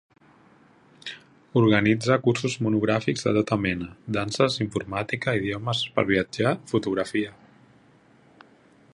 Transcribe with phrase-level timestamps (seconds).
[1.59, 7.35] Organitza cursos monogràfics de tota mena: danses, informàtica, idiomes per viatjar, fotografia.